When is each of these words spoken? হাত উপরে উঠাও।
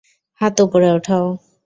হাত 0.41 0.55
উপরে 0.65 0.89
উঠাও। 0.97 1.25